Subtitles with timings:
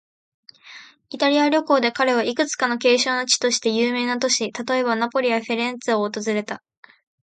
[1.11, 6.63] イタリア旅行で彼は、いくつか景勝の地として有名な都市、例えば、ナポリやフィレンツェを訪れた。